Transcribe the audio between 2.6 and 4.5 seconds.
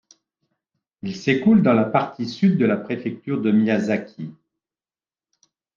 la préfecture de Miyazaki.